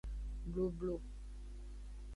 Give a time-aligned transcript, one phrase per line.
[0.53, 0.99] Blublu.